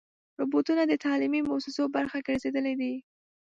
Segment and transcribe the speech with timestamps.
[0.39, 2.93] روبوټونه د تعلیمي مؤسسو برخه ګرځېدلي دي.